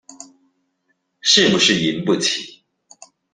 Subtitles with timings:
[1.21, 2.65] 是不是贏不起